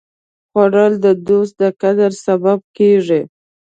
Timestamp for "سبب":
2.25-2.59